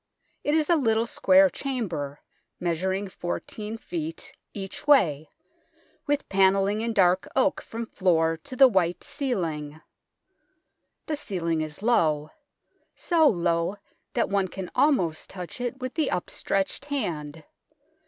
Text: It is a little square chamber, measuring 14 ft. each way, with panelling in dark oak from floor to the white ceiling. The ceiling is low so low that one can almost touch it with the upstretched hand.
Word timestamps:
It 0.43 0.55
is 0.55 0.67
a 0.67 0.75
little 0.75 1.05
square 1.05 1.47
chamber, 1.47 2.21
measuring 2.59 3.07
14 3.07 3.77
ft. 3.77 4.31
each 4.51 4.87
way, 4.87 5.29
with 6.07 6.27
panelling 6.27 6.81
in 6.81 6.91
dark 6.91 7.27
oak 7.35 7.61
from 7.61 7.85
floor 7.85 8.35
to 8.37 8.55
the 8.55 8.67
white 8.67 9.03
ceiling. 9.03 9.79
The 11.05 11.15
ceiling 11.15 11.61
is 11.61 11.83
low 11.83 12.31
so 12.95 13.27
low 13.27 13.75
that 14.13 14.27
one 14.27 14.47
can 14.47 14.71
almost 14.73 15.29
touch 15.29 15.61
it 15.61 15.79
with 15.79 15.93
the 15.93 16.09
upstretched 16.09 16.85
hand. 16.85 17.43